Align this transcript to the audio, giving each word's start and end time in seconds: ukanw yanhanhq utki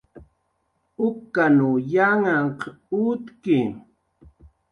ukanw 1.07 1.61
yanhanhq 1.93 2.59
utki 3.03 3.57